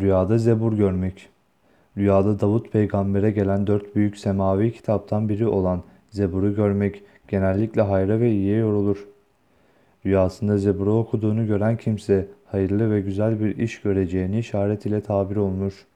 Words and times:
Rüyada 0.00 0.38
zebur 0.38 0.72
görmek. 0.72 1.28
Rüyada 1.96 2.40
Davut 2.40 2.72
peygambere 2.72 3.30
gelen 3.30 3.66
dört 3.66 3.96
büyük 3.96 4.18
semavi 4.18 4.72
kitaptan 4.72 5.28
biri 5.28 5.46
olan 5.46 5.82
zeburu 6.10 6.54
görmek 6.54 7.02
genellikle 7.28 7.82
hayra 7.82 8.20
ve 8.20 8.30
iyiye 8.30 8.56
yorulur. 8.56 9.08
Rüyasında 10.06 10.58
zeburu 10.58 10.94
okuduğunu 10.98 11.46
gören 11.46 11.76
kimse 11.76 12.28
hayırlı 12.46 12.90
ve 12.90 13.00
güzel 13.00 13.40
bir 13.40 13.58
iş 13.58 13.80
göreceğini 13.80 14.38
işaret 14.38 14.86
ile 14.86 15.00
tabir 15.00 15.36
olunur. 15.36 15.86